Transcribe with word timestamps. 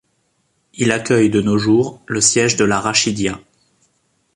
Il 0.73 0.91
accueille 0.91 1.29
de 1.29 1.41
nos 1.43 1.59
jours 1.59 2.01
le 2.07 2.21
siège 2.21 2.55
de 2.55 2.65
la 2.65 2.79
Rachidia. 2.79 3.37